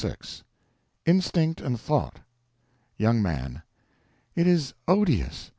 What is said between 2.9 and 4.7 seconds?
Young Man. It